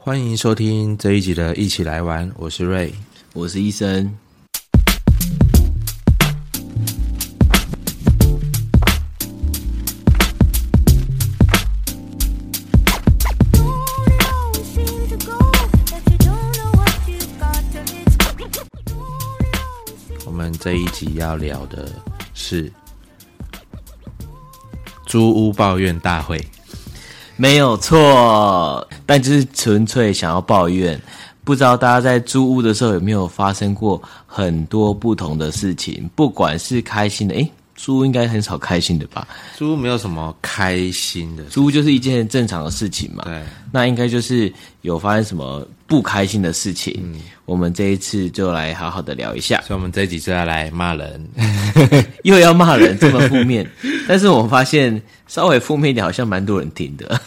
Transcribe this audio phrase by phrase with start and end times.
[0.00, 2.94] 欢迎收听这一集的《一起来玩》，我是瑞。
[3.34, 4.16] 我是医生。
[20.24, 21.90] 我们这一集要聊的
[22.32, 22.72] 是
[25.06, 26.40] 租屋抱怨大会。
[27.40, 31.00] 没有错，但就是纯粹想要抱怨。
[31.44, 36.10] 不知道大家在租屋的时候有没有发生过很多不同的事情？
[36.16, 39.26] 不管是开心的，诶，租应该很少开心的吧？
[39.56, 43.22] 租没有什么开心的，租就是一件正常的事情嘛。
[43.24, 43.40] 对，
[43.72, 46.94] 那应该就是有发生什么不开心的事情。
[47.00, 49.62] 嗯，我们这一次就来好好的聊一下。
[49.66, 51.28] 所以，我们这一集就要来骂人，
[52.24, 53.64] 又要骂人，这么负面。
[54.06, 55.00] 但是我发现。
[55.28, 57.20] 稍微负面一点，好像蛮多人听的。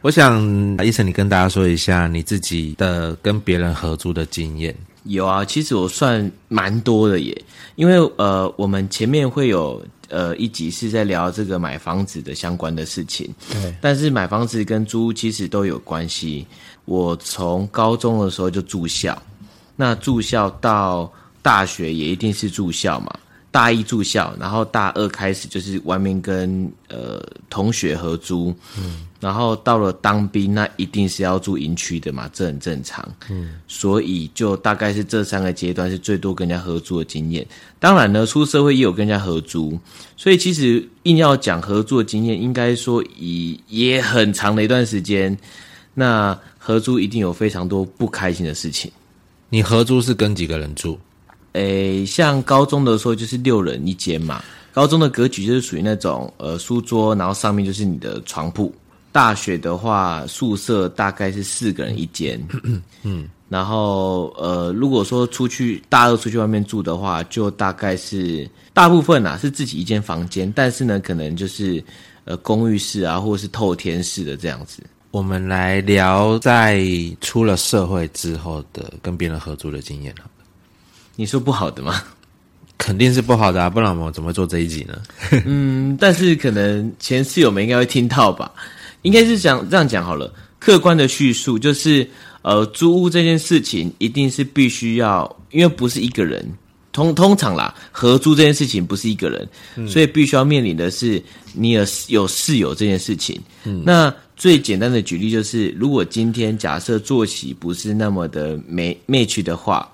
[0.00, 0.42] 我想，
[0.84, 4.74] 医生，你跟大家说一下你自己的跟别人合租的经验。
[5.08, 7.44] 有啊，其实我算蛮多的耶。
[7.76, 13.32] 因为呃，我们前面会有呃一集是在聊这个买房子的相关的事情。
[13.50, 13.74] 对。
[13.80, 16.46] 但是买房子跟租其实都有关系。
[16.84, 19.20] 我从高中的时候就住校，
[19.76, 23.18] 那住校到大学也一定是住校嘛。
[23.50, 37.46] 大一住校，然后大二开始就是外面跟呃同学合租，嗯，然后到了当兵，那一定是要住营区的嘛，这很正常，嗯，所以就大概是这三个阶段是最多跟人家合租的经验。
[37.78, 39.78] 当然呢，出社会也有跟人家合租，
[40.16, 45.36] 所以其实硬要讲合作经验，应该说以也很长的一段时间。
[45.94, 48.92] 那合租一定有非常多不开心的事情。
[49.48, 50.96] 你合租是跟几个人住？
[51.52, 58.72] 诶，像高中的时候就是六人一间嘛，高中的格局就是属于那种呃书桌，然后上面就是你的床铺。
[59.10, 62.40] 大学的话，宿舍大概是四个人一间，
[63.02, 71.82] 嗯， 然后呃，如果说出去大二出去外面住的话，就大概是大部分啊是自己一间房间，但是呢，可能就是
[72.26, 74.82] 呃公寓式啊，或者是透天式的这样子。
[75.10, 76.84] 我们来聊在
[77.22, 80.24] 出了社会之后的跟别人合租的经验了。
[81.20, 82.00] 你说不好的吗？
[82.78, 85.02] 肯定是不好的啊，不然我怎么做这一集呢？
[85.44, 88.52] 嗯，但是可能前室友们应该会听到吧？
[89.02, 90.32] 应该是讲这样讲好了。
[90.60, 92.08] 客观的叙述就是，
[92.42, 96.48] 呃，租屋这件事情一定是必须要，因为不是一个人，
[96.92, 101.20] 通通常啦，合租这件事情不是一个人，所以必须要面临的是
[101.52, 103.42] 你有有室友这件事情。
[103.82, 109.90] 那最简单的举例就是，如果今天假设作息不是那么的没 match 的话。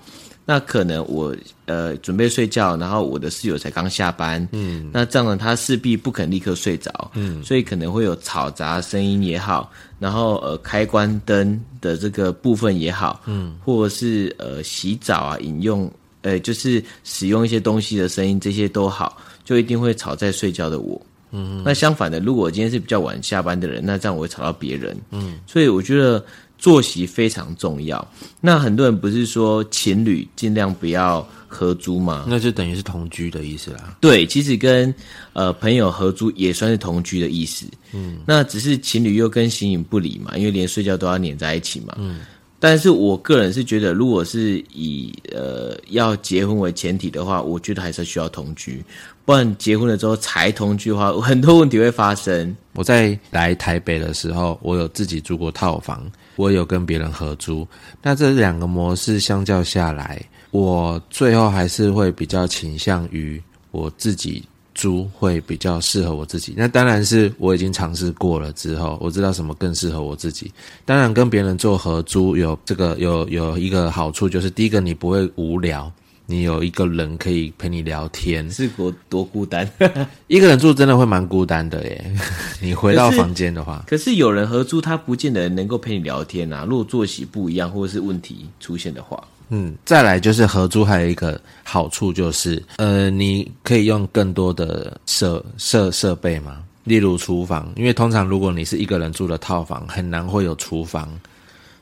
[0.47, 1.35] 那可能我
[1.65, 15.91] 呃准备睡觉，然后我的室友才刚下班，嗯，那这样呢，他势必不肯立刻睡着，嗯，所以可能会有吵杂声音也好，然后呃开关灯的这个部分也好，嗯，或者是呃洗澡啊饮用，
[16.21, 21.01] 呃就是使用一些东西的声音，这些都好，就一定会吵在睡觉的我，
[21.31, 26.23] 嗯，那相反的，如果我今天是比较晚下班的人，那这样我会吵到别人，嗯，所以我觉得。
[26.57, 28.05] 作息非常重要。
[28.41, 32.25] 那很多人不是说情侣尽量不要合租吗？
[32.27, 33.97] 那就等于是同居的意思啦。
[34.01, 34.93] 对，其实跟
[35.33, 37.65] 呃朋友合租也算是同居的意思。
[37.93, 41.95] 嗯，那只是情侣又跟形影不离嘛，因为连睡觉都要黏在一起嘛。
[41.97, 42.19] 嗯，
[42.67, 48.83] 但是我个人是觉得，如果是以呃要结婚为前提的话，我觉得还是需要同居。
[49.23, 52.55] 不然结婚了之后才同居的话， 很多问题会发生。
[52.73, 56.11] 我在来台北的时候，我有自己住过套房。
[56.37, 57.67] 我有跟别人合租，
[58.01, 63.39] 那这两个模式相较下来，我最后还是会比较倾向于
[63.69, 64.43] 我自己
[64.75, 66.53] 租会比较适合我自己。
[66.55, 70.51] 那当然是我已经尝试过了之后，我知道什么更适合我自己。
[70.85, 75.91] 当然跟别人做合租有这个有有一个好处，就是第一个你不会无聊。
[76.27, 79.69] 你有一个人可以陪你聊天，是多多孤单。
[80.25, 82.13] 一个人住真的会蛮孤单的耶。
[82.59, 86.65] 你回到房间的话，可是有人合租，他不见得能够陪你聊天啊。
[86.67, 101.09] 如果作息不一样，或者是问题出现的话，嗯，再来就是合租还有一个好处就是，呃，你可以用更多的设设设备嘛，例如厨房，因为通常如果你是一个人住的套房，很难会有厨房。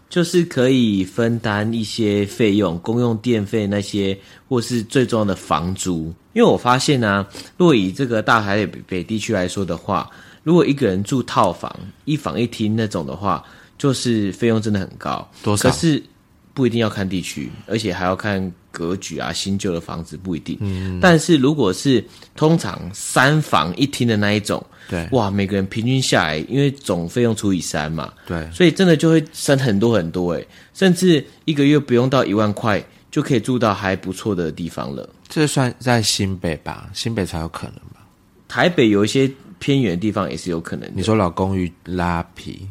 [0.10, 4.16] 就是可以分担一些费用，公用电费那些，
[4.48, 6.14] 或是最重要的房租。
[6.34, 7.26] 因为我发现呢，
[7.58, 10.08] 如果以这个大台北北地区来说的话，
[10.44, 11.76] 如果一个人住套房，
[12.06, 13.44] 一房一厅那种的话，
[13.76, 15.28] 就是费用真的很高。
[15.42, 15.68] 多少？
[15.68, 16.04] 可是
[16.54, 20.58] 不一定要看地区，而且还要看格局啊，新旧的房子不一定。
[20.62, 22.04] 嗯，但是如果是
[22.36, 35.10] 通常三房一厅的那一种，对，哇，每个人平均下来，因为总费用除以三嘛，对，所以真的就会省很多很多诶，甚至一个月不用到一万块就可以住到还不错的地方了。
[35.28, 36.90] 这算在新北吧？
[36.94, 38.06] 新北才有可能吧？
[38.48, 40.88] 台北有一些偏远的地方也是有可能。
[40.94, 42.68] 你说老公寓拉皮，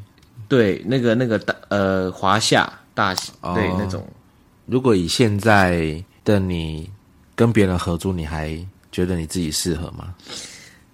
[0.46, 4.06] 对，那个那个大呃华夏大型对那种。
[4.66, 6.88] 如果以现在的你
[7.34, 8.58] 跟别人合租，你还
[8.90, 10.14] 觉得你自己适合吗？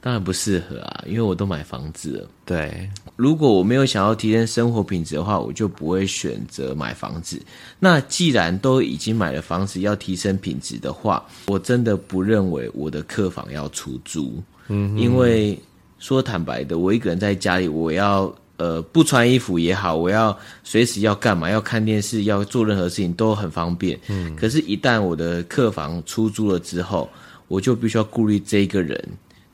[0.00, 2.29] 当然不适合啊，因为我都买房子了。
[2.47, 7.43] 对，如果我没有想要提升生活品质的话，我就不会选择买房子。
[7.81, 14.41] 那既然都已经买了房子，要提升品质的话，我真的不认为我的客房要出租。
[14.69, 15.59] 嗯，因为
[15.99, 23.99] 说坦白的，我一个人在家里，我要呃不穿衣服也好，我要随时要干嘛，要看电视，要做任何事情都很方便。
[24.08, 27.08] 嗯，可是，一旦我的客房出租了之后，
[27.49, 29.02] 我就必须要顾虑这一个人。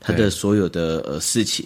[0.07, 1.65] 他的所有的呃事情，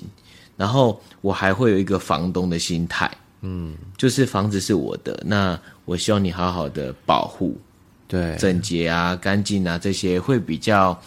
[0.55, 7.59] 然后我还会有一个房东的心态，嗯，就是房子是我的，那我希望你好好的保护，
[8.07, 10.97] 对，整洁啊、干净啊这些会比较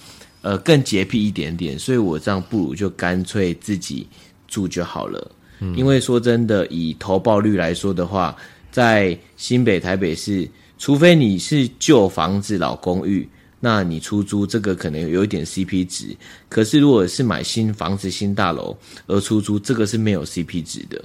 [0.42, 4.06] 呃更洁癖一点点，所以我这样不如就干脆自己
[4.46, 5.30] 住就好了。
[5.62, 8.36] 嗯，因为说真的，以投报率来说的话，
[8.72, 13.28] 在新北、台北市，除非你是旧房子、老公寓。
[13.64, 16.16] 那你出租这个可能有一点 CP 值，
[16.48, 18.76] 可是如果是买新房子、新大楼
[19.06, 21.00] 而出租，这个是没有 CP 值的。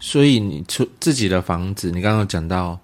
[0.00, 2.76] 所以你出自己的房子，你刚刚讲到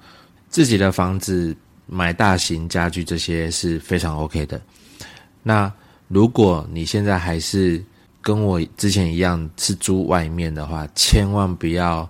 [0.49, 1.57] 自己的房子
[1.87, 4.63] 买大型家具这些是非常 OK 的。
[5.43, 5.73] 那
[6.07, 7.83] 如果你现在还是
[8.25, 12.09] 跟我之前一样是租外面的话，千万不要。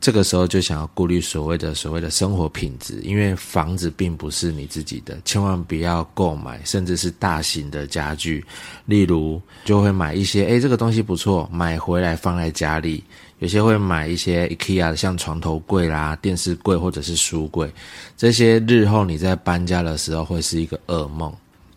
[0.00, 8.44] 这个时候就想要顾虑所谓的所谓的生活品质，因为房子并不是你自己的，千万不要购买，甚至是大型的家具，
[8.84, 13.02] 例如就会买一些，诶，这个东西不错，买回来放在家里。
[13.38, 17.72] 有些会买一些 IKEA 的，像床头柜啦、电视柜或者是书柜，
[18.14, 21.34] 这些日后你在搬家的时候会是一个噩梦。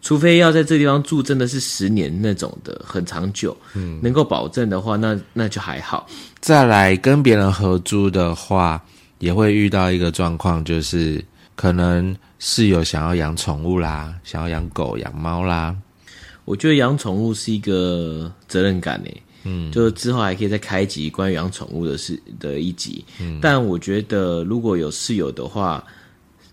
[0.08, 6.08] 除非要在这地方住，真的是十年那种的，很长久，嗯，能够保证的话，那那就还好。
[6.40, 8.82] 再来跟别人合租的话，
[9.20, 11.22] 也会遇到一个状况，就是
[11.58, 15.76] 可能室友想要养宠物啦，想要养狗、养猫啦。
[16.46, 23.04] 我觉得养宠物是一个责任感诶，嗯，就之后还可以再开一集关于养宠物的事的一集。
[23.20, 25.84] 嗯，但我觉得如果有室友的话。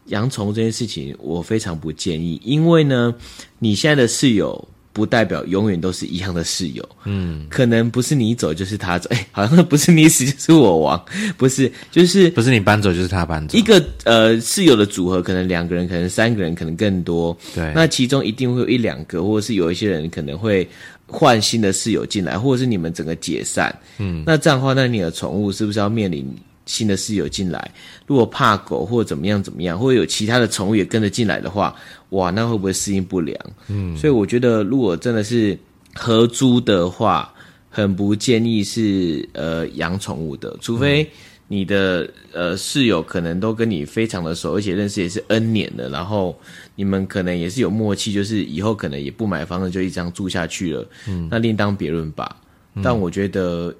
[0.06, 3.14] 养宠物这件事情，我非常不建议，因为呢，
[3.58, 11.04] 你现在的室友不代表永远都是一样的室友，嗯，可能不是你走就是他走， 哎，好像不是你死就是我亡，
[11.36, 20.68] 不是，就是不是你搬走就是他搬走，一个呃室友的组合，可能两个人，可能三个人，可能更多，对，那其中一定会有一两个，或者是有一些人可能会
[21.06, 26.24] 换新的室友进来，或者是你们整个解散，嗯，那这样的话，那你的宠物是不是要面临？
[26.66, 27.70] 新的室友进来，
[28.06, 31.74] 如果怕狗或者怎么样怎么样，或者有其他的宠物也跟着进来的话，
[32.10, 33.38] 哇，那会不会适应不良？
[33.68, 35.58] 嗯，所以我觉得，如果真的是
[35.94, 37.32] 合租的话，
[37.68, 41.06] 很不建议是呃养宠物的，除非
[41.48, 46.34] 你的呃室友可能都跟你非常的熟，而且认识也是 N 年的，然后
[46.76, 52.36] 你们可能也是有默契，就是以后可能也不买房子就一直这样住下去了，嗯，那另当别论吧。
[52.82, 53.74] 但我觉得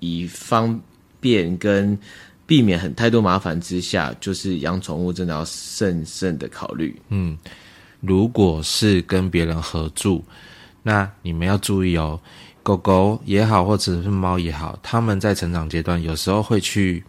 [0.00, 0.80] 以方。
[1.22, 1.96] 便跟
[2.44, 7.00] 避免很太多麻烦之下，就是养宠物真的要慎慎的考虑。
[7.08, 7.38] 嗯，
[8.00, 10.22] 如果是跟别人合住，
[10.82, 12.20] 那你们要注意哦，
[12.64, 17.02] 狗狗也好，或者是猫也好，它们在成长阶段有时候会去，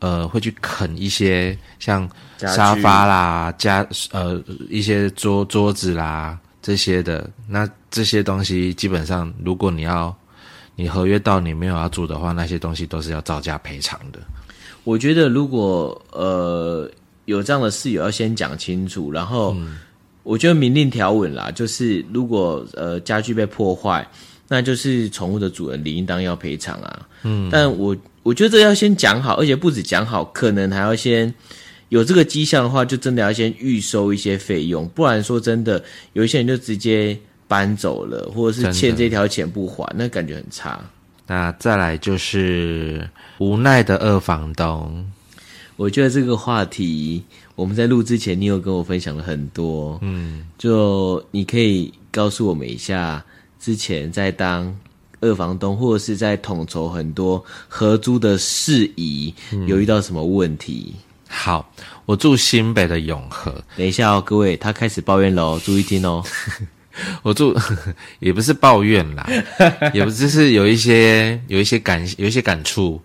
[0.00, 2.06] 呃，会去啃一些像
[2.38, 7.30] 沙发啦、家呃一些桌桌子啦这些的。
[7.48, 10.14] 那这些东西基本上，如果你要。
[10.76, 14.20] 你合约到你没有要住的话，那些东西都是要照价赔偿的。
[14.84, 16.88] 我觉得如果呃
[17.24, 19.10] 有这样的室友，要先讲清楚。
[19.10, 19.56] 然后
[20.22, 24.06] 我觉得明令条文啦，就是如果呃家具被破坏，
[24.46, 27.08] 那就是宠物的主人理应当要赔偿啊。
[27.22, 31.34] 嗯，但我我觉得这要先讲好，而且不止讲好，可能还要先
[31.88, 37.18] 有这个迹象的话，就真的要先预收一些费用，不然说真的，有一些人就直接。
[37.48, 40.80] 搬走了，或者是欠这条钱不还，那感觉很差。
[41.26, 45.04] 那再来就是无奈的二房东。
[45.76, 47.22] 我觉得这个话题，
[47.54, 49.98] 我们在录之前，你有跟我分享了很多。
[50.02, 53.22] 嗯，就你可以告诉我们一下，
[53.60, 54.74] 之前在当
[55.20, 59.34] 二房东，或者是在统筹很多合租的事宜，
[59.66, 60.94] 有遇到什么问题？
[61.28, 61.70] 好，
[62.06, 66.24] 我住新北的永和，等一下哦，各位，他开始抱怨喽，注意听哦。
[67.22, 67.56] 我住
[68.20, 69.28] 也不是抱怨啦，
[69.94, 73.00] 也不就是有一些有一些感有一些感触。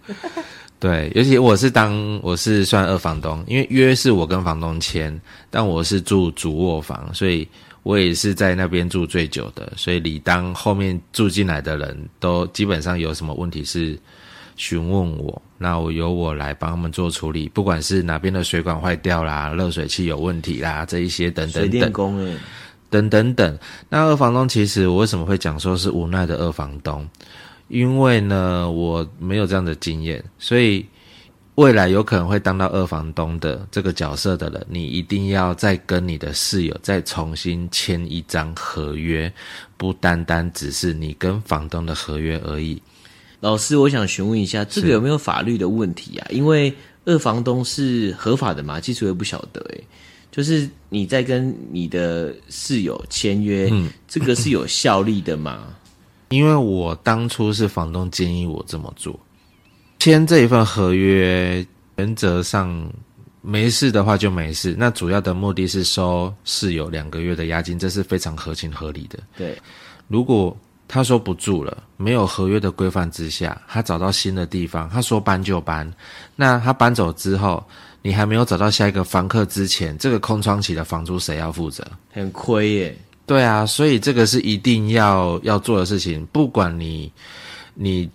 [0.80, 5.16] 对，尤其我是当我是算二房东，因为约是我跟房东签，
[5.50, 7.48] 但我是住主卧房，所以
[7.84, 13.96] 我也是在那边住最久的，所以理当后面住进来的人都基本上有什么问题是
[14.56, 22.36] 询问我，那我由我来帮他们做处理，不管是哪边的水管坏掉啦、热水器有问题啦，这一些等等水电等工哎，
[22.92, 23.58] 等等等。
[23.90, 27.10] 那二房东其实我为什么会讲说是无奈的二房东？
[27.70, 30.86] 因为呢，我没有这样的经验，所以
[31.56, 39.32] 未来有可能会当到二房东的这个角色的人，你一定要再跟你的室友再重新签一张合约，
[39.78, 42.82] 不单单只是你跟房东的合约而已。
[43.40, 46.28] 老师，我想询问一下，这个有没有法律的问题啊？
[46.30, 46.74] 因为
[47.06, 48.80] 二房东是合法的嘛？
[48.80, 49.84] 其实我也不晓得诶、
[50.32, 55.76] 就是你在跟你的室友签约，嗯这个是有效力的吗？
[56.30, 59.20] 因为我当初是房东建议我这么做，
[60.00, 61.66] 签这一份合约，
[61.98, 62.90] 原则上
[63.42, 64.74] 没事的话就没事。
[64.80, 69.20] 那主要的目的是收室友两个月的押金，这是非常合情合理的。
[69.38, 69.58] 对，
[70.08, 70.56] 如果
[70.88, 75.92] 他说不住了，没有合约的规范之下，他找到新的地方，他说搬就搬。
[76.36, 77.62] 那他搬走之后，
[78.02, 81.86] 你还没有找到下一个房客之前，这个空窗期的房租谁要负责？
[82.12, 82.98] 很亏耶。
[83.26, 87.12] 对啊，所以这个是一定要要做的事情，不管你
[87.74, 88.10] 你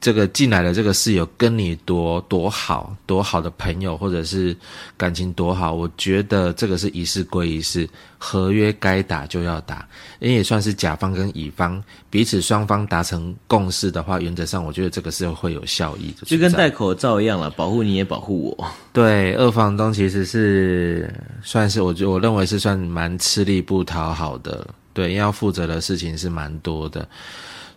[0.00, 4.56] 这个进来的这个室友跟你多多好多好的朋友，或者是
[4.96, 9.86] 感情多好，我觉得这个是一事归一事，合约该打就要打，
[10.18, 18.68] 因为也算是甲方跟乙方彼此双方达成共识的话，原则上我觉得这个是会有效益的，就跟戴口罩一样了，保护你也保护我。
[18.92, 21.08] 对，二房东其实是
[21.44, 27.08] 算是我我认为是算蛮吃力不讨好的，对，要负责的事情是蛮多的，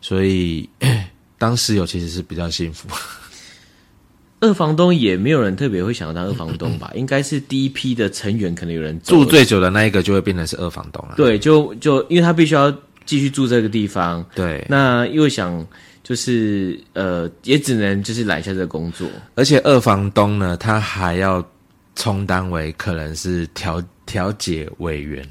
[0.01, 0.67] 所以
[1.41, 2.87] 当室友其实是比较幸福。
[4.41, 6.91] 二房东也没有人特别会想要当二房东吧？
[6.93, 11.15] 应该是第一批的成员，可能有人住最久的那一个就会变成是二房东了。
[11.17, 12.71] 对，就就因为他必须要
[13.05, 15.65] 继续住这个地方，对，那又想
[16.03, 19.07] 就是呃，也只能就是揽下这个工作。
[19.33, 21.43] 而且二房东呢，他还要
[21.95, 25.27] 充当为可能是调调解委员，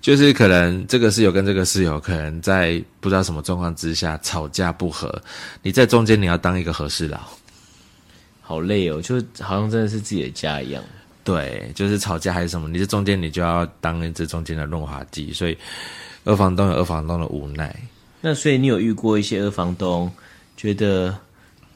[0.00, 5.22] 就是可能这个室友跟这个室友可能在不知道什么状况之下吵架不和，
[5.62, 7.20] 你在中间你要当一个和事佬。
[8.40, 10.82] 好累哦，就好像真的是自己的家一样。
[11.24, 15.58] 对，就是吵架还是什么，你这中间你就要当这中间的润滑剂，所以
[16.24, 17.74] 二房东有二房东的无奈。
[18.20, 20.08] 那所以你有遇过一些二房东
[20.56, 21.12] 觉得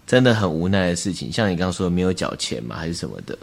[0.07, 3.37] 真的很无奈的事情，像你刚刚说的没有缴钱嘛，还是什么的？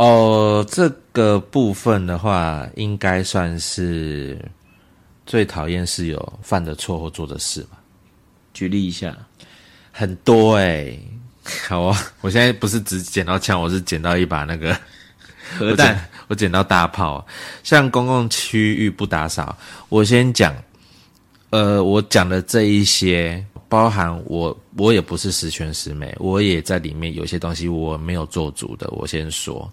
[0.00, 4.42] 哦，这个部分的话，应该算是
[5.26, 7.78] 最讨厌室友犯的错或做的事吧。
[8.54, 9.14] 举例一下，
[9.92, 10.98] 很多哎、
[11.68, 14.74] 好啊，我现在不是只捡到枪，我是捡到一把那个
[15.58, 17.26] 核弹，我捡，我捡到大炮。
[17.62, 19.54] 像公共区域不打扫，
[19.90, 20.56] 我先讲，
[21.50, 29.70] 呃，我讲的这一些，包含我，我也不是十全十美，我也在里面有些东西我没有做足的，我先说。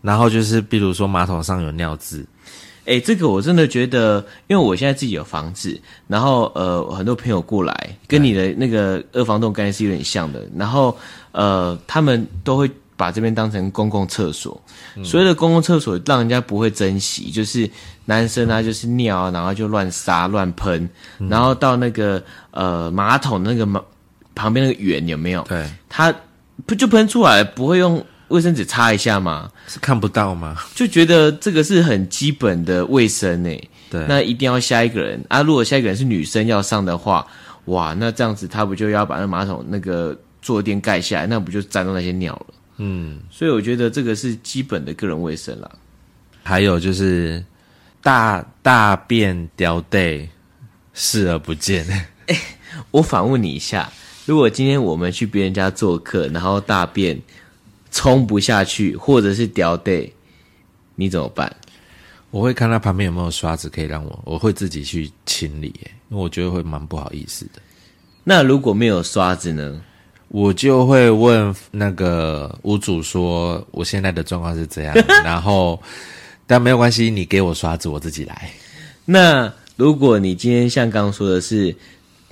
[0.00, 2.24] 然后就是，比如说马桶上有尿渍，
[2.86, 10.96] 哎、这个我真的觉得，因为我现在自己有房子，然后呃，很多朋友过来，跟你的那个二房东概念是有点像的，然后
[11.32, 14.60] 呃，他们都会把这边当成公共厕所，
[15.04, 17.68] 所谓的公共厕所让人家不会珍惜，就是
[18.06, 20.88] 男生啊，就是尿啊，然后就乱撒乱喷，
[21.28, 23.82] 然后到那个呃马桶那个马
[24.34, 25.42] 旁边那个圆有没有？
[25.42, 26.14] 对，他
[26.64, 29.50] 不就喷出来，不会用卫生纸擦一下吗？
[29.66, 30.56] 是看不到吗？
[30.74, 35.42] 就觉得这个是很基本的卫生诶、对，那一定要下一个人啊！
[35.42, 37.26] 如果下一个人是女生要上的话，
[37.66, 42.54] 哇，那这样子他不就要把那马桶那个坐垫盖下来，那不就沾到那些尿了？
[42.78, 45.70] 嗯，所以我觉得这个是基本的个人卫生啦。
[46.42, 47.44] 还有就是
[48.02, 50.28] 大大便掉地
[50.94, 51.86] 视而不见，
[52.90, 53.90] 我反问你一下，
[54.24, 57.20] 如果今天我们去别人家做客，然后大便
[57.90, 60.12] 冲不下去，或者是掉队，
[60.94, 61.54] 你怎么办？
[62.30, 67.62] 我会看他旁边有没有刷子可以让我，我会自己去清理，耶因为我觉得会蛮不好意思的。
[68.22, 69.80] 那如果没有刷子呢？
[70.28, 75.82] 我就会问那个屋主说，我现在的状况是这样， 然后
[76.46, 78.50] 但没有关系，你给我刷子，我自己来。
[79.06, 81.74] 那如果你今天像刚刚说的是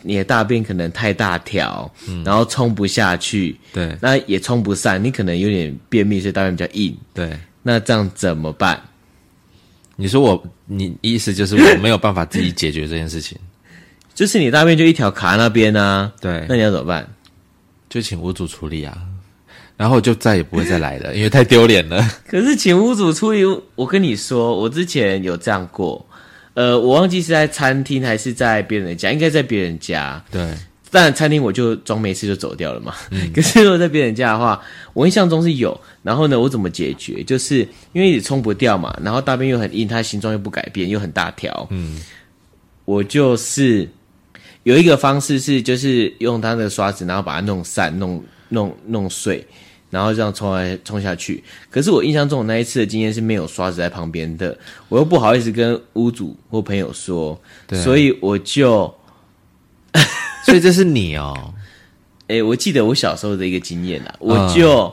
[0.06, 1.90] 你的大便可能太大条，
[2.24, 6.96] 然后冲不下去，对那也冲不散，你可能有点便秘，所以大便比较硬。
[7.12, 8.80] 对，那这样怎么办？
[9.96, 13.38] 你说我，你意思就是我没有办法自己解决这件事情，
[14.14, 17.08] 就是你大便就一条卡在那边啊，对那，你要怎么办？
[17.88, 18.98] 就请屋主处理啊，
[19.76, 22.06] 然后就再也不会再来了，因为太丢脸了。
[22.28, 23.42] 可是请屋主处理，
[23.74, 26.04] 我跟你说，我之前有这样过，
[26.56, 30.24] 呃，我忘记是在餐厅还是在别人的家，应该在别人家。
[30.30, 30.54] 对，
[30.90, 32.94] 但，餐厅我就装没事就走掉了嘛。
[33.34, 34.58] 可是如果在别人家的话，
[34.94, 35.78] 我印象中是有。
[36.02, 37.22] 然后呢，我怎么解决？
[37.24, 37.58] 就是
[37.92, 41.66] 因为你冲不掉嘛，然后大便又很硬，它形状又不改变，又很大条。
[41.70, 42.00] 嗯，
[42.86, 43.86] 我就是
[44.62, 49.46] 有一个方式是，就是用它的刷子，然后把它弄散、弄弄弄碎，
[49.90, 51.42] 然后这样冲来冲下去。
[51.70, 54.56] 可是我印象中我那一次的经验是没有刷子在旁边的，
[54.88, 58.92] 我又不好意思跟屋主或朋友说，对所以我就。
[60.44, 61.54] 所以这是你哦，
[62.28, 64.92] 哎，我记得我小时候的一个经验啦，我就、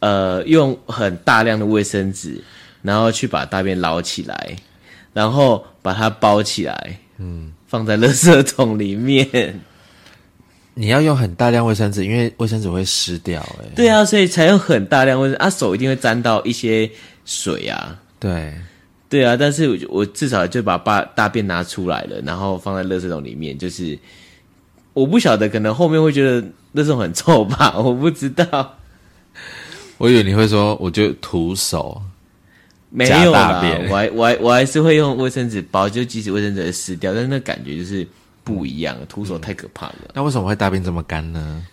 [0.00, 2.42] 呃用很大量的卫生纸，
[2.82, 4.56] 然后去把大便捞起来，
[5.14, 9.60] 然后把它包起来，嗯，放在垃圾桶里面。
[10.74, 16.90] 你要用很大量卫生纸，因为卫生纸会湿掉、哎，对啊，所以才用很大量卫生啊，手一定会沾到一些
[17.24, 17.98] 水啊。
[18.18, 18.54] 对，
[19.08, 23.58] 对啊，但是我我至少就把大大便拿出来了，然后放在垃圾桶里面。
[23.58, 23.98] 就是
[24.94, 26.40] 我不晓得，可能后面会觉得
[26.74, 28.78] 垃圾桶很臭吧，我不知道。
[29.98, 32.00] 我以为你会说，我就徒手，
[32.88, 38.06] 没有啦大便，我还我还我还是会用卫生纸包，就即使卫生纸会湿掉，但是那感觉就是
[38.44, 40.10] 不一样，徒手太可怕了。
[40.14, 41.64] 那为什么会大便这么干呢？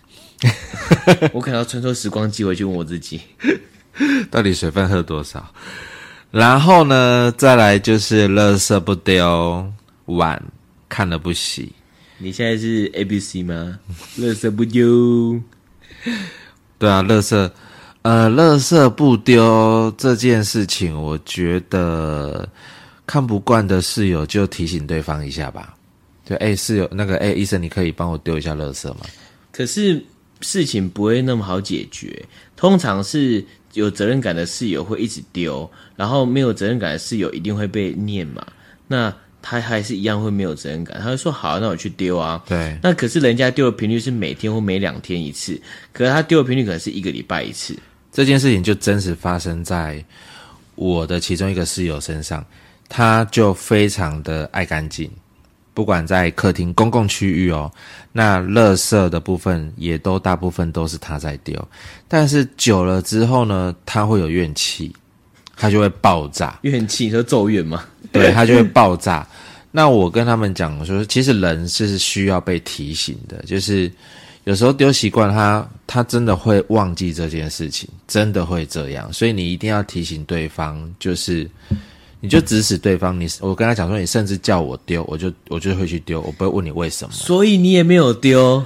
[1.34, 3.22] 我可能要穿梭时光机回去问我自己。
[4.32, 5.46] 到底水分喝多少？
[6.32, 9.70] 然后呢，再来就是垃圾不丢，
[10.06, 10.42] 碗
[10.88, 11.74] 看了不洗。
[12.18, 13.80] 你现在是 A B C 吗？
[14.20, 15.42] 垃圾不丢，
[16.78, 17.52] 对啊，垃圾，
[18.04, 22.48] 呃，垃圾不丢这件事情，我觉得
[23.08, 25.76] 看不惯的室友就提醒对方一下吧。
[26.29, 29.00] 就哎，室友，那个哎，医生，你可以帮我丢一下垃圾吗？
[29.51, 30.00] 可是
[30.41, 32.24] 事情不会那么好解决。
[32.55, 33.43] 通常是
[33.74, 38.46] 有责任感的室友会一直丢，然后没有责任感的室友一定会被念嘛。
[38.87, 39.11] 那
[39.42, 42.44] 他还是一样会没有责任感，他会说好，那我去丢啊。
[42.48, 45.59] 对，那可是人家丢的频率是每天或每两天一次，
[45.92, 47.75] 可是他丢的频率可能是一个礼拜一次。
[48.11, 50.05] 这件事情就真实发生在
[50.75, 52.46] 我的其中一个室友身上，
[52.87, 55.09] 他就非常的爱干净，
[55.79, 57.72] 不管在客厅公共区域哦，
[58.11, 61.57] 那垃圾的部分也都大部分都是他在丢，
[62.05, 64.94] 但是久了之后呢，他会有怨气，
[65.55, 67.85] 他就会爆炸，怨气，你说咒怨吗？
[68.11, 69.25] 对他就会爆炸。
[69.72, 73.89] 那我跟他们讲说，其实人是需要被提醒的，就是
[74.44, 81.50] 有时候丢习惯他，他真的会忘记这件事情，真的会这样，所以你一定要提醒对方，就是
[82.22, 87.14] 你就指使对方，你我跟他讲说，你甚至叫我丢，我就我就会去丢，我不会问你为什么。
[87.14, 88.62] 所以你也没有丢，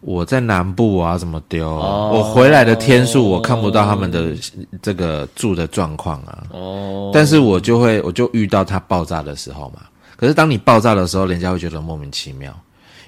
[0.00, 1.68] 我在南部我要怎么丢？
[1.68, 4.34] 哦我回来的天数我看不到他们的
[4.80, 6.44] 这个住的状况啊。
[6.50, 9.82] 哦，但是我就会，我就遇到它爆炸的时候嘛。
[10.16, 12.54] 可是当你爆炸的时候，人家会觉得莫名其妙。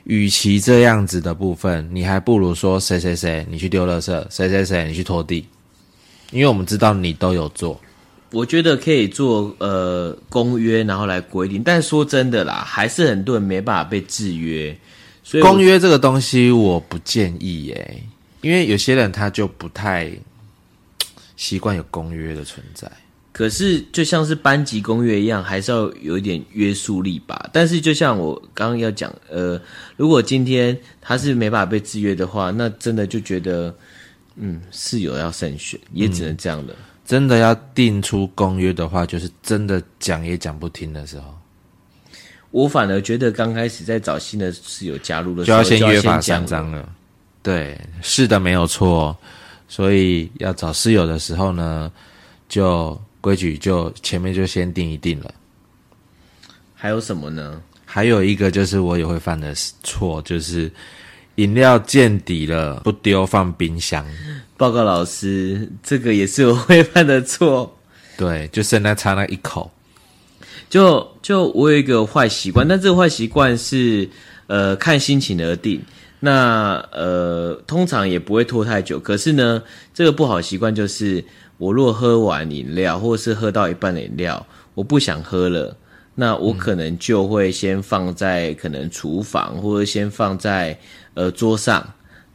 [0.04, 5.46] 与其这样子的部分，你还不如说谁谁谁你去丢垃圾，谁谁谁你去拖地，
[6.32, 7.78] 因为我们知道你都有做。
[8.32, 11.62] 我觉得可以做呃公约，然后来规定。
[11.62, 14.76] 但说真的啦，还是很多人没办法被制约。
[15.22, 18.02] 所以公约这个东西我不建议耶，
[18.40, 20.10] 因为有些人他就不太
[21.36, 22.90] 习惯有公约的存在。
[23.30, 27.48] 可是就像是班级公约一样，还是要有一点约束力吧。
[27.52, 29.58] 但是就像我刚刚要讲，呃，
[29.96, 33.74] 如果今天他是没办法被制约的话，那真的就觉得，
[34.36, 36.74] 嗯，室友要慎选，也只能这样了。
[37.12, 41.24] 真的要定出公约的话，就是真的讲也讲不听的时候，
[42.50, 46.88] 我反而觉得刚开始在找新的室友加入的时候，就要先约法三章了。
[47.42, 49.14] 对，是的，没有错。
[49.68, 51.92] 所以要找室友的时候呢，
[52.48, 55.34] 就规矩就前面就先定一定了。
[56.72, 57.60] 还有什么呢？
[57.84, 60.72] 还有一个就是我也会犯的错，就是
[61.34, 64.02] 饮料见底了不丢，放冰箱。
[64.56, 67.76] 报告老师，这个也是我会犯的错。
[68.16, 69.70] 对，就剩那差那一口。
[70.68, 74.08] 就就我有一个坏习惯，但这个坏习惯是
[74.46, 75.82] 呃看心情而定。
[76.20, 79.62] 那呃通常也不会拖太久，可是呢，
[79.92, 81.24] 这个不好习惯就是
[81.58, 85.76] 我若喝完饮料，或是喝到一半的饮料，我不想喝了，
[86.14, 90.78] 那我可能就会先放在可能厨房，或者先放在
[91.14, 91.92] 呃桌上，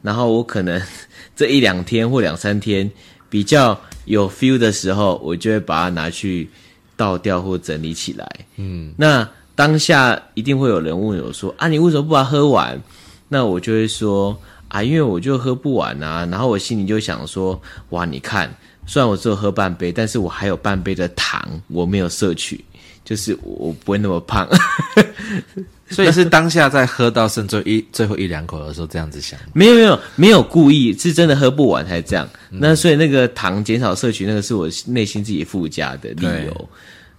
[0.08, 0.80] 然后我可能
[1.36, 2.90] 这一两天或两三天
[3.28, 6.48] 比较有 feel 的时候，我就会把它拿去
[6.96, 8.26] 倒掉或整理起来。
[8.56, 12.80] 嗯，那当下一定会有人问我说：“啊，你为什么不把它喝完？”
[13.28, 14.34] 那我就会说
[14.68, 18.50] ：“啊，因为我就喝不完啊。”然后我心里就想说：“哇，你看，
[18.86, 22.64] 虽然我只有喝半杯，但是我还有半杯的糖我没有摄取。”
[23.04, 24.48] 就是我不会那么胖，
[25.94, 29.38] 所以是当下在喝到剩最一最后一两口的时候这样子想。
[29.52, 32.28] 没有没有没有故意，是真的喝不完才这样。
[32.50, 36.68] 那所以那个糖减少摄取，那个是我内心自己附加的理由。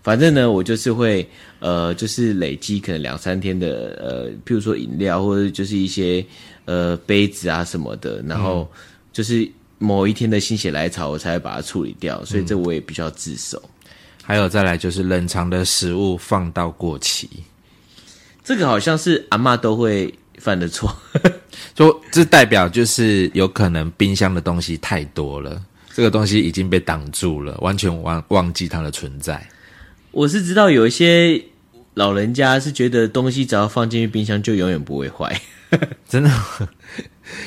[0.01, 1.27] 反正呢，我就是会
[1.59, 6.25] 呃，就是累积可能两三天的呃，譬如说饮料或者就是一些
[6.65, 8.69] 呃杯子啊什么的，然后
[9.11, 12.23] 就是某一天的心血来潮，我才会把它处理掉。
[12.23, 13.61] 所以这我也必须要自首。
[14.23, 17.27] 还有再来就是冷藏的食物放到过期，
[18.49, 20.91] 这个好像是阿妈都会犯的错，
[21.75, 25.61] 就这代表就是有可能冰箱的东西太多了，
[25.93, 29.47] 这个东西已经被挡住了，完全忘忘记它的存在。
[30.09, 31.39] 我是知道有一些
[31.93, 35.39] 老人家是觉得东西只要放进去冰箱就永远不会坏，
[36.09, 36.31] 真的。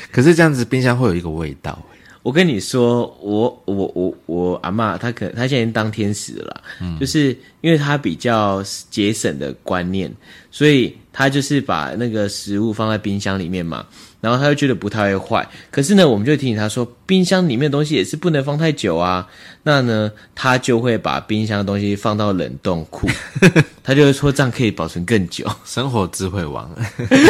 [0.09, 1.77] 可是这样子冰箱会有一个味道。
[2.21, 6.63] 我跟你说，我我我我阿妈，她可她现在当天使了，
[6.97, 10.09] 就是因为她比较节省的观念，
[10.55, 13.83] 所以他就是把那个食物放在冰箱里面嘛，
[14.21, 15.49] 然后他就觉得不太会坏。
[15.71, 19.27] 可是呢，我们就提醒他说，冰箱里面的东西也是不能放太久啊。
[19.63, 23.09] 那呢，他就会把冰箱的东西放到冷冻库，
[23.81, 25.49] 他就会说这样可以保存更久。
[25.65, 26.69] 生活智慧王，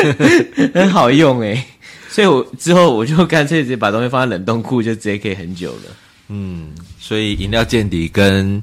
[0.75, 1.63] 很好用诶。
[2.09, 5.83] 所以，我之后我就干脆直接把东西放在冷冻库，就直接可以很久了。
[6.27, 8.61] 嗯，所以饮料见底跟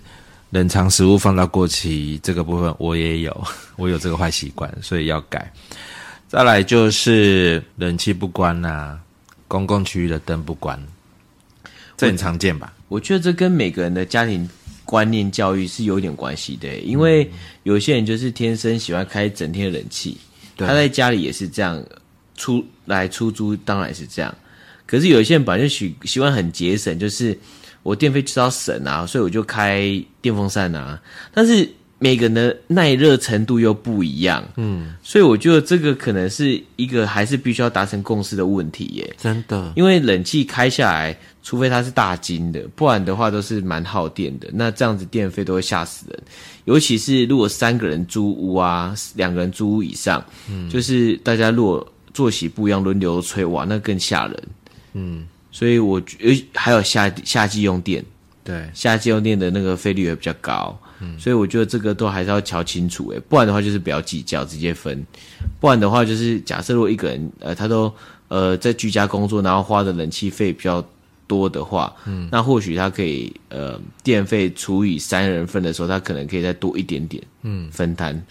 [0.51, 3.45] 冷藏食物放到过期这个部分，我也有，
[3.77, 5.53] 我有这个坏习惯，所以要改。
[6.29, 8.99] 再来就是冷气不关呐，
[9.49, 10.81] 公共区域的灯不关，
[11.97, 12.73] 这很常见吧？
[12.89, 14.49] 我觉得这跟每个人的家庭
[14.85, 17.31] 观念教育是有点关系的，因为
[17.63, 20.19] 有些人就是天生喜欢开整天的冷气，
[20.57, 21.83] 他在家里也是这样。
[22.37, 24.35] 出来出租当然是这样，
[24.87, 27.39] 可是有一些人本来就喜喜欢很节省，就是
[27.83, 31.01] 我电费就是要省啊，所以我就开电风扇啊。
[31.33, 39.15] 但是每个人的耐热程度又不一样，嗯，所以我觉得这个可能是一个还是必须要达成共识的问题耶。
[39.19, 44.49] 真的，因为冷气开下来，除非它是大金的，不然的话都是蛮耗电的。
[44.53, 46.23] 那这样子电费都会吓死人，
[46.65, 51.87] 尤其是如果三个人租屋啊，两个人租屋以上，嗯，就是大家如果。
[52.13, 54.43] 作息不一样，轮流吹，哇，那更吓人。
[54.95, 58.05] 嗯，所以我觉还有夏夏季用电，
[58.45, 60.79] 对，夏季用电的那个费率也比较高。
[61.01, 65.05] 嗯，所以我觉得这个都还是要瞧清楚，诶，不然的话就是不要计较，直接分。
[65.59, 67.93] 不然的话就是假设如果一个人，呃，他都
[68.29, 70.87] 呃在居家工作，然后花的冷气费比较
[71.27, 78.23] 多的话，嗯，那或许他可以呃电费除以三人份的时候，他可能可以再多一点点，嗯，分摊。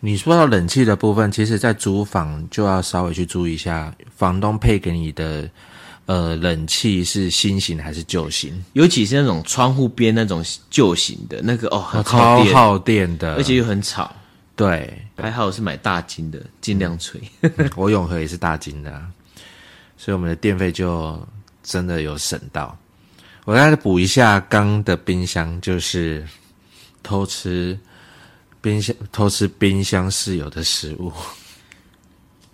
[0.00, 5.48] 你说到冷气的部分，其实，在租房就要稍微去注意一下，房东配给你的
[6.06, 14.14] 呃冷气是新型还是旧型，尤其是那种窗户边那种旧型的那个哦，超耗电的，而且又很吵。
[14.54, 17.20] 对，还好我是买大金的，尽量吹。
[17.76, 19.02] 我永和也是大金的，
[19.96, 21.20] 所以我们的电费就
[21.62, 22.76] 真的有省到。
[23.44, 26.26] 我再补一下，刚的冰箱就是
[27.02, 27.78] 偷吃。
[28.60, 31.12] 冰箱偷吃冰箱室友的食物，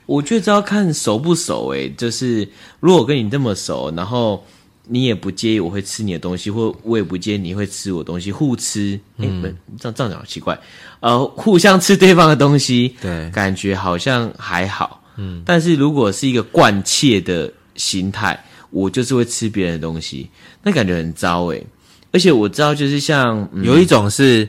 [0.08, 1.92] 我觉得这要看熟不熟诶。
[1.98, 2.48] 就是
[2.80, 4.42] 如果跟你这么熟，然后
[4.84, 9.42] 你也不介意我会吃你的东西，或我也不介意你会吃我东西，互吃，嗯，
[9.78, 10.58] 这样这样讲好奇怪，
[11.00, 15.42] 呃，互相吃对方的东西，对，感觉好像还好，嗯。
[15.44, 20.30] 但是如果是一个惯窃的心态，我就是会吃别人的东西，
[20.62, 21.66] 那感觉很糟诶。
[22.12, 24.48] 而且我知道，就是像有一种是。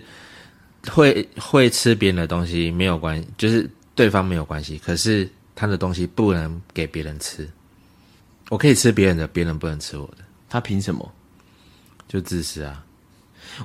[0.90, 4.80] 会会吃别人的东西没有关系，就是对方没有关系。
[4.84, 7.46] 可是他的东西不能给别人吃，
[8.48, 10.24] 我可以吃别人的，别人不能吃我的。
[10.48, 11.12] 他凭什么？
[12.08, 12.82] 就自私啊！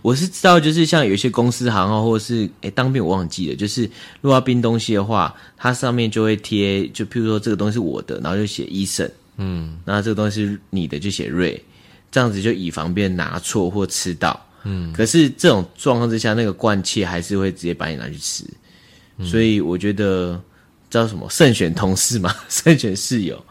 [0.03, 3.85] 我是知道，就是像有一些公司行号，或者是诶当兵我忘记了，就是
[4.21, 11.65] 如果要冰东西的话，它上面就会贴，就譬如说这个东西是我的，然后就写医生，嗯，那这个东西是你的就写瑞，
[12.11, 14.45] 这样子就以防别人拿错或吃到。
[14.65, 18.45] 嗯，可是这种状况之下，那个惯窃还是会直接把你拿去吃，
[19.23, 20.43] 所以我觉得
[20.95, 21.29] 叫什么？
[21.29, 23.43] 慎选同事嘛， 慎选室友，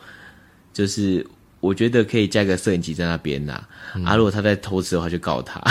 [0.74, 1.26] 就是
[1.60, 3.62] 我觉得可以加个摄影机在那边呐，
[4.06, 5.62] 啊，如果他在偷吃的话，就告他。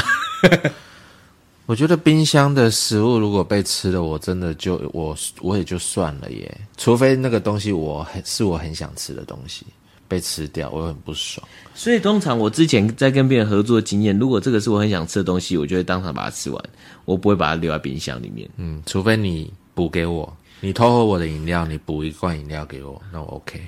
[1.65, 9.65] 我觉得冰箱的食物如果被吃了，我真的就我我也就算了耶，除非那个东西我很是我很想吃的东西
[10.09, 11.47] 被吃掉，我很不爽。
[11.75, 16.63] 所以通常我之前在跟别人合作的经验，如果这个是我很想吃的东西，我就会当场把它吃完，
[17.07, 18.47] 我不会把它留在冰箱里面。
[18.57, 23.61] 嗯，除非你补给我，你偷喝我的饮料，你补一罐饮料给我，那我 OK。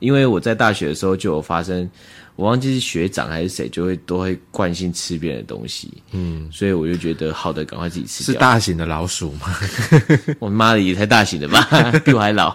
[0.00, 1.88] 因为我在大学的时候就有发生，
[2.36, 8.34] 我忘记是学长还是谁，就会都会惯性吃别人的东西，嗯，所以我就觉得好的赶快自己吃是。
[8.34, 9.56] 大型的老鼠吗？
[10.40, 11.66] 我 妈的也太大型了吧，
[12.04, 12.54] 比我还老，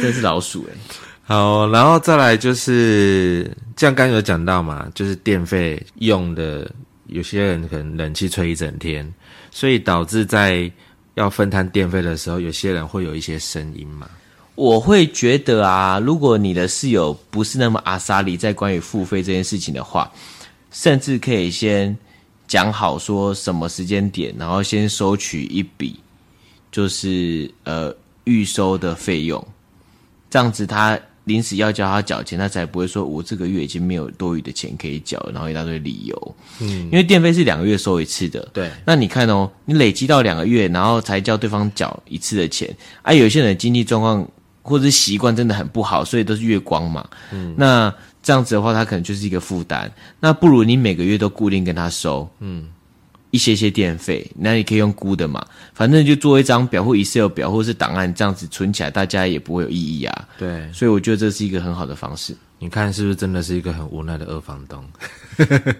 [0.00, 6.70] 真是老鼠哎、好，然后再来就是，像刚刚有讲到嘛，就是电费用的，
[7.08, 9.12] 有些人可能冷气吹一整天，
[9.50, 10.70] 所以导致在
[11.16, 14.08] 要分摊电费的时候，有些人会有一些声音嘛。
[14.54, 20.10] 我会觉得啊，如果你的室友不是那么阿萨里，在关于付费这件事情的话，
[20.70, 21.94] 甚至可以先
[22.48, 26.00] 讲好说什么时间点，然后先收取一笔，
[26.72, 29.46] 就是呃预收的费用，
[30.30, 36.36] 这样子他临时要叫他缴钱，他才不会说我这个月已经没有多余的钱可以缴，然后一大堆理由。
[36.60, 44.28] 嗯，因为电费是两个月收一次的，对，那你看哦，你累积到两个月，然后才叫对方缴一次的钱，啊，有些人的经济状况
[44.62, 47.08] 或者是习惯真的很不好，所以都是月光嘛。
[47.32, 49.92] 嗯，那这样子的话，他可能就是一个负担。
[50.20, 52.68] 那不如你每个月都固定跟他收，嗯，
[53.30, 60.28] 一些些电费，那你可以用估的嘛，反正就做一张表或 Excel 表或是档案，这样子存起来，大家也不会有异议啊。
[60.38, 62.36] 对，所以我觉得这是一个很好的方式。
[62.58, 64.82] 你看是不是真的是一个很无奈的二房东？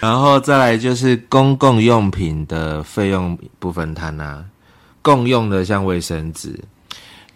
[0.00, 4.44] 然后再来就是公共用品的费用不分摊啊，
[5.00, 6.58] 共用的像卫生纸，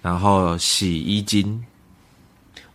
[0.03, 1.65] 然后洗衣精，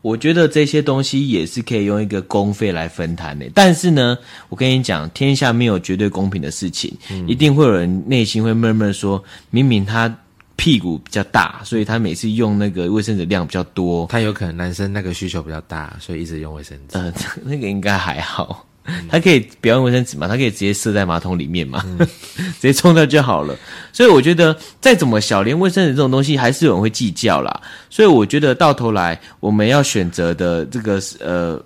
[0.01, 4.17] 我觉得这些东西也是可以用一个公费来分摊的，但是呢，
[4.49, 6.93] 我跟你讲，天下没有绝对公平的事情，
[7.27, 10.15] 一定会有人内心会闷闷说，明明他
[10.55, 16.97] 屁股比较大，所以他每次用那个卫生纸量比较多，他有可能男生那个需求比较大，所以一直用卫生纸。
[16.97, 18.65] 呃，那个应该还好。
[19.09, 20.27] 他可以不要用卫生纸嘛？
[20.27, 21.83] 它可以直接射在马桶里面嘛？
[22.59, 23.53] 直接冲掉就好了。
[23.91, 27.61] 所以我觉得再怎么小，连卫生纸这种东西还是有人会计较啦。
[27.89, 31.61] 所以我觉得到头来我们要选择的这个呃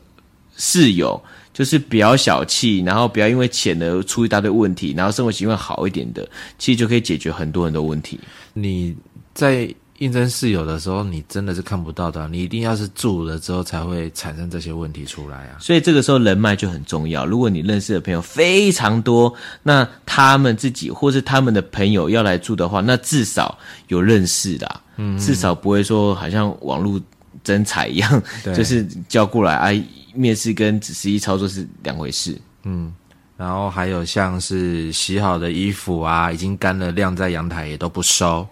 [0.57, 1.21] 室友，
[1.53, 8.19] 就是比较小气，然后不要因为钱而出一大堆问题，然后生活习惯好一点的，其实就可以解决很多很多问题。
[8.53, 8.95] 你
[9.34, 15.57] 在应征室友的时候，你真的是看不到的啊、你一定要是住了之后才会产生这些问题出来啊。
[15.59, 17.23] 所以这个时候人脉就很重要。
[17.23, 23.55] 如果你认识的朋友非常多，那他们自己或是他们的朋友要来住的话，那至少
[23.89, 26.99] 有认识的，嗯，至少不会说好像网络
[27.43, 28.23] 征才一样，
[28.55, 29.69] 就是叫过来啊，
[30.15, 32.35] 面试跟实际操作是两回事。
[32.63, 32.91] 嗯
[33.37, 38.47] 然后还有像是洗好的衣服啊，已经干了晾在阳台也都不收。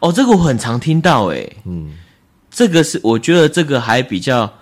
[0.00, 1.92] 哦，这个我很常听到、诶，嗯，
[2.50, 4.52] 这个是我觉得这个还比较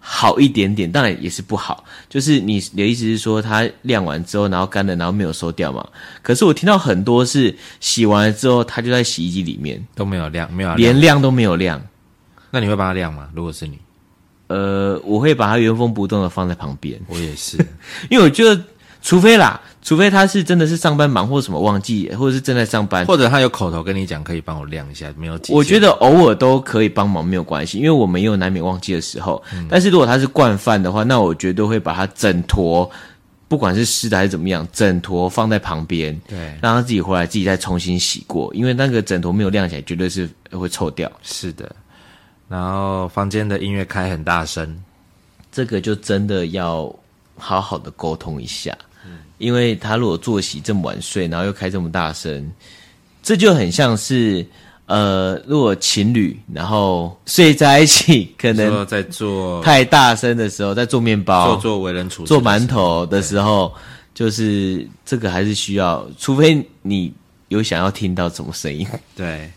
[0.00, 1.84] 好一点点，当然也是不好。
[2.08, 5.86] 就是你的意思是说，它晾完之后，然后干了，然后没有收掉嘛？
[6.22, 11.80] 可是我听到很多是洗完了之后，它就在洗衣机里面，都没有晾，没有晾连晾都没有晾。
[12.50, 13.28] 那你会帮它晾吗？
[13.34, 13.78] 如果是你，
[14.48, 17.56] 呃，我会把它原封不动的放在旁边，我也是。
[18.10, 18.62] 因为我觉得，
[19.02, 25.38] 除非啦，除非他是真的是上班忙或什么忘记，或者是正在上班，或者他有口头跟你讲，可以帮我晾一下，没有。
[25.50, 29.40] 我觉得偶尔都可以帮忙，没有关系，因为我们也有难免忘记的时候。
[29.68, 32.90] 但是如果他是惯犯的话，那我绝对会把他整坨，
[33.46, 41.12] 不管是湿的还是怎么样，整坨放在旁边，对，让他自己回来自己再重新洗过，因为那个枕头没有晾起来，绝对是会臭掉。
[41.22, 41.70] 是的。
[42.48, 44.82] 然后房间的音乐开很大声，
[45.52, 46.90] 这个就真的要
[47.36, 48.76] 好好的沟通一下，
[49.44, 52.50] 因为他如果作息这么晚睡，然后又开这么大声，
[53.22, 54.42] 这就很像是
[54.86, 63.70] 呃，如果情侣然后睡在一起，可能在做太大声的时候，在做面包、做做为人处事做馒头的时候，
[64.14, 67.12] 就是这个还是需要，除非你
[67.48, 68.86] 有想要听到什么声音。
[69.14, 69.50] 对，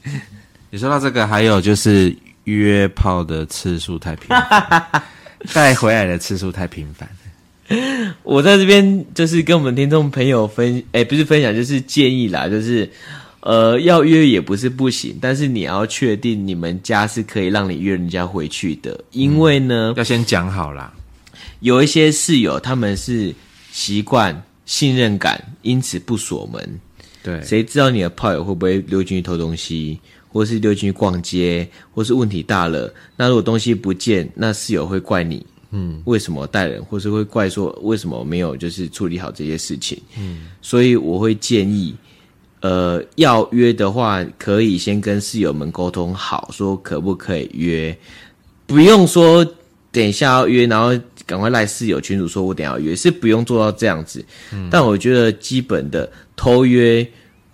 [0.69, 4.91] 你说到这个，还有就是约炮的次数太频繁，
[5.53, 7.07] 带回来的次数太频繁。
[8.23, 12.89] 我在这边就是跟我们听众朋友分，哎、不是分享，就是建议啦，就是
[13.41, 20.93] 呃，要约也不是不行，但是你要确定你们家是可以让你约人家回去的，因为呢，要先讲好啦。
[21.59, 23.33] 有一些室友他们是
[23.71, 26.79] 习惯信任感，因此不锁门，
[27.23, 29.99] 对，谁知道你的炮友会不会溜进去偷东西，
[30.29, 41.93] 或是溜进去逛街，或是问题大了，那如果东西不见，那室友会怪你，嗯，为什么带人，或是会怪说为什么没有就是处理好这些事情，嗯，所以我会建议，
[42.61, 47.97] 呃，要约的话，可以先跟室友们沟通好，说可不可以约，
[48.65, 49.45] 不用说
[49.91, 57.05] 等一下要约，然后赶快赖室友群主说我等下要约，是不用做到这样子，嗯，但我觉得基本的偷约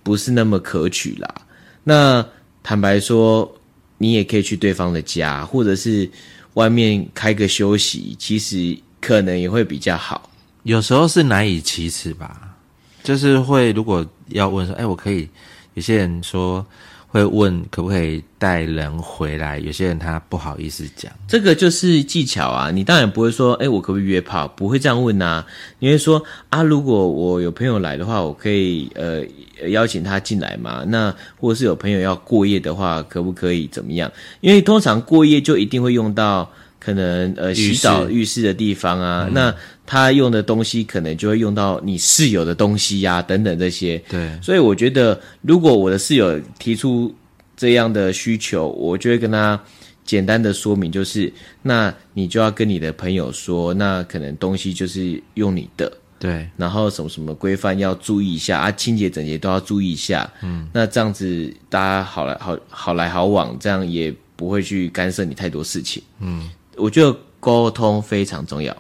[0.04, 1.36] 不是那么可取啦。
[1.84, 2.24] 那
[2.62, 3.52] 坦白说，
[3.98, 6.08] 你也可以去对方的家，或者是。
[6.54, 10.30] 外面开个休息，其实可能也会比较好。
[10.64, 12.56] 有时候是难以启齿吧，
[13.04, 15.28] 就是会如果要问说，哎，我可以？
[15.74, 16.66] 有些人说
[17.14, 21.12] 会问可不可以带人回来，有些人他不好意思讲。
[21.28, 24.48] 这个就是技巧啊，你当然不会说，哎，我可不可以约炮？
[24.48, 25.46] 不会这样问啊。
[25.78, 29.24] 你会说啊，如果我有朋友来的话，我可以呃
[29.70, 30.84] 邀请他进来嘛？
[30.88, 34.12] 那或者是有朋友要过夜的话，可不可以怎么样？
[34.42, 36.50] 因为通常过夜就一定会用到。
[36.84, 39.54] 可能呃洗澡浴室的地方啊，那
[39.86, 43.98] 他用的东西可能就会用到你室友的东西呀，等等这些。
[44.10, 47.14] 对，所以我觉得如果我的室友提出
[47.56, 49.58] 这样的需求，我就会跟他
[50.04, 60.30] 简单的说明，就是那你就要跟你的朋友说，那可能东西就是用你的，对，然后什么什么规范要注意一下啊，清洁整洁都要注意一下。
[60.42, 66.04] 嗯，那这样子大家好来好好来好往，这样也不会去干涉你太多事情。
[66.20, 66.50] 嗯。
[66.76, 68.76] 我觉得沟通非常重要。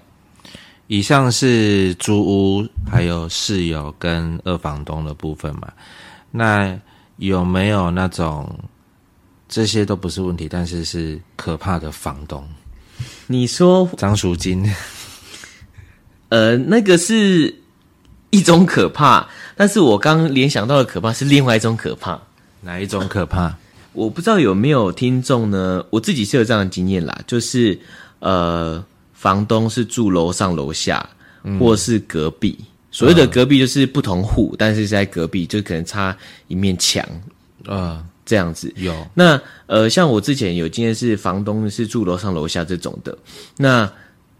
[0.87, 5.71] 以上是租屋还有室友跟二房东的部分嘛？
[6.29, 6.77] 那
[7.17, 8.53] 有没有那种
[9.47, 12.47] 这些都不是问题，但是是可怕的房东？
[13.27, 14.69] 你说张淑金？
[16.29, 17.55] 呃，那个是
[18.31, 22.19] 一种可怕，但是我刚联想到的可怕是另外一种可怕。
[22.61, 23.55] 哪一种可怕？
[23.93, 25.85] 我不知道有没有听众呢？
[25.89, 27.79] 我自己是有这样的经验啦，就是
[28.19, 31.07] 呃，房东是住楼上楼下，
[31.59, 32.57] 或是隔壁。
[32.91, 36.15] 所谓的隔壁就是不同户，但是是在隔壁，就可能差
[36.47, 37.07] 一面墙，
[37.65, 38.71] 啊，这样子。
[38.75, 43.17] 有那呃，像我之前有经验是房东是住楼上楼下这种的，
[43.57, 43.91] 那。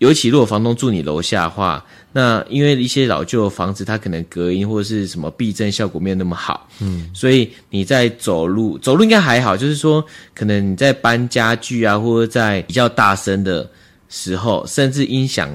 [0.03, 10.03] 尤其如果房东住你楼下的话，那因为一些老旧的房子，它可能隔音或者是什么避震效果没有那么好，嗯，所以你在走路走路应该还好，就是说
[10.35, 13.65] 可能你在搬家具啊，或者在比较大声的
[14.09, 15.49] 时候，甚至音响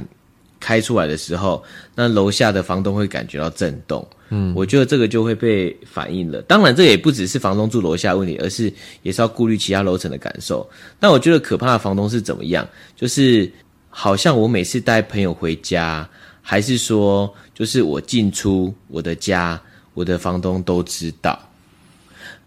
[0.58, 1.62] 开出来的时候，
[1.94, 6.40] 那楼下的房东会感觉到震动，嗯，我觉得这个就会被反映了。
[6.42, 10.66] 当然，这也不只是房东住楼下问题，而是也是要顾虑其他楼层的感受。
[10.98, 13.52] 但我觉得可怕的房东是怎么样，就是。
[13.90, 16.08] 好像我每次带朋友回家，
[16.40, 19.60] 还是说，就是我进出我的家，
[19.94, 21.38] 我的房东都知道，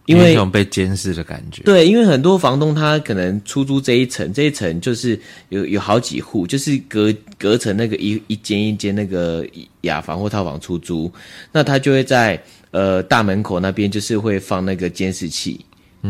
[0.05, 1.63] 因为一种被监视的感觉。
[1.63, 9.45] 对，因为很多房东他可能出租这一层，这一层就是有有好几户，就是隔隔成那个一一间一间那个
[9.81, 11.11] 雅房或套房出租，
[11.51, 15.59] 那他就会在呃大门口那边就是会放那个监视器。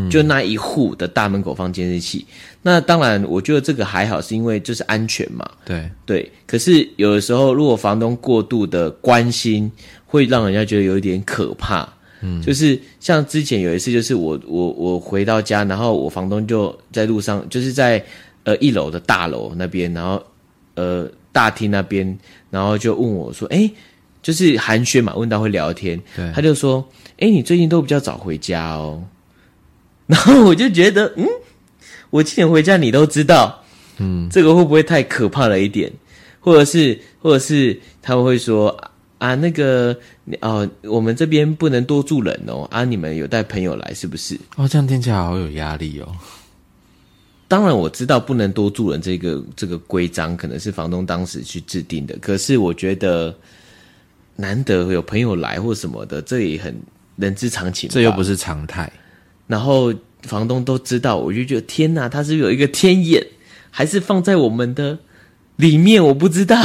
[0.09, 2.25] 就那一户的大门口放监视器，
[2.61, 5.45] 那当然我觉得这个还好，是因为就是安全嘛。
[5.65, 9.69] 对对，可是有的时候如果房东过度的关心，
[10.05, 11.87] 会让人家觉得有一点可怕。
[12.21, 18.01] 嗯，就是像之前有一次，就是我我我回到家，然后我房东就在路上，就是在
[18.43, 20.23] 呃一楼的大楼那边，然后
[20.75, 22.17] 呃大厅那边，
[22.49, 23.69] 然后就问我说：“哎，
[24.21, 29.03] 就是寒暄嘛，问到会聊天。”对，他就说：“哎，你最近都比较早回家哦。”
[30.11, 31.25] 然后我就觉得，嗯，
[32.09, 33.63] 我几点回家你都知道，
[33.97, 35.89] 嗯，这个会不会太可怕了一点？
[36.41, 38.67] 或者是，或者是他们会说
[39.19, 39.97] 啊，那个
[40.41, 44.37] 哦，我们这边不能多住人哦，啊，你们有带朋友来是不是？
[44.57, 46.07] 哦，这样听起来好有压力哦。
[47.47, 53.33] 当然我知道不能多住人这个这个规章可能是房东当时去制定的，可是我觉得
[54.35, 56.75] 难得有朋友来或什么的，这也很
[57.15, 58.91] 人之常情，这又不是常态。
[59.51, 63.21] 然后房东都知道，我就觉得天哪，他是有一个天眼，
[63.69, 64.97] 还是放在我们的
[65.57, 66.01] 里面？
[66.01, 66.57] 我不知道。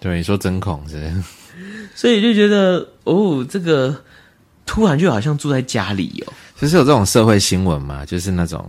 [0.00, 1.12] 对，你说针孔是，
[1.94, 3.94] 所以就觉得哦，这个
[4.64, 6.32] 突然就好像住在家里哦。
[6.58, 8.66] 就是有这种社会新闻嘛，就是那种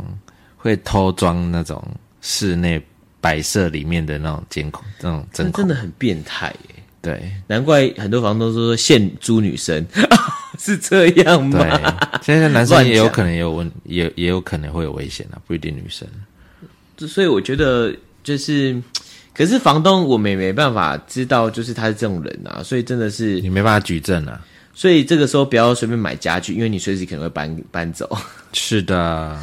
[0.57, 1.81] 会偷装那种
[2.19, 2.85] 室内
[3.21, 6.83] 摆设里面的那种监控，那种针孔真的很变态耶。
[7.01, 9.85] 对，难怪很多房东说限租女生。
[10.63, 11.59] 是这样吗？
[11.59, 16.07] 对，现在男生也有可能有问，也也有可能会有危险啊，不一定女生。
[17.05, 17.93] 所以我觉得
[18.23, 18.81] 就是，
[19.35, 24.39] 可是房东我们也没办法知道，就是他是这种人啊，所以真的是你没办法举证啊。
[24.73, 28.09] 所以这个时候不要随便买家具，因为你随时可能会搬搬走。
[28.53, 29.37] 是的，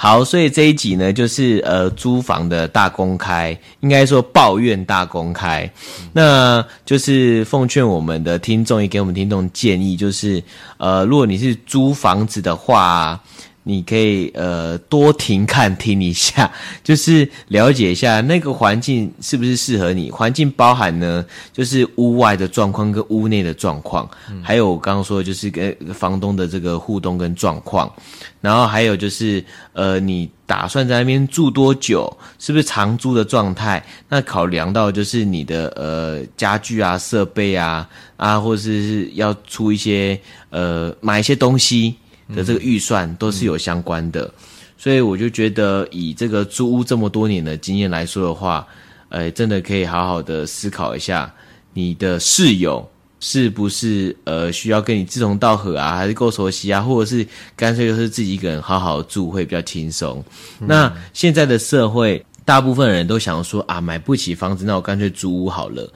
[0.00, 5.68] 好，所以这一集呢，就是呃租房的大公开，应该说抱怨大公开。
[6.12, 10.40] 那就是奉劝我们的听众，也给我们听众建议，就是
[10.76, 13.20] 呃，如果你是租房子的话。
[13.68, 16.50] 你可以呃多停看听一下，
[16.82, 20.10] 就是了解一下那个环境是不是适合你。
[20.10, 24.08] 环境包含呢，就是屋外的状况跟屋内的状况，
[24.42, 27.92] 还有我刚刚说的就是跟房东的这个互动跟状况，
[28.40, 29.44] 然后还有就是
[29.74, 33.84] 呃你打算在那边住多久，是不是长租的状态？
[34.08, 41.96] 那考量到就是你的呃家具啊、设备啊啊，或者是要出一些呃买一些东西。
[42.34, 44.30] 的这个预算都是有相关的，
[44.76, 48.66] 所以我就觉得以这个租屋这么多年的经验来说的话，
[49.08, 51.32] 呃，真的可以好好的思考一下，
[51.72, 52.88] 你的室友
[53.20, 57.26] 是不是呃需要跟你志同道合啊，还是够熟悉啊，或者是
[57.56, 60.22] 干脆就是自己一个人好好住会比较轻松。
[60.58, 65.90] 那现在的社会，大部分人都想说啊，买不起房子，那我干脆租屋好了。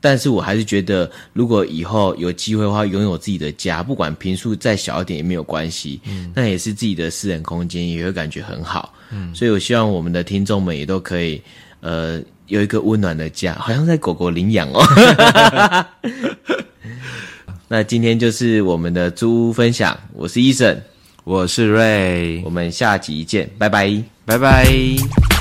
[0.00, 6.00] 但是我还是觉得，如果以后有机会的话，拥有自己的家，不管平数再小一点也没有关系，
[6.34, 8.92] 那也是自己的私人空间，也会感觉很好。
[9.10, 11.40] 嗯，所以我希望我们的听众们也都可以，
[11.80, 14.84] 呃，有一个温暖的家，好像在狗狗领养哦。
[17.68, 20.80] 那今天就是我们的租屋分享，我是伊森，
[21.24, 25.35] 我是瑞，我们下集见，拜拜，拜拜。